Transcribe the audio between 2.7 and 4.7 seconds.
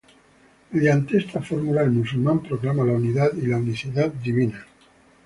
la unidad y la unicidad divinas.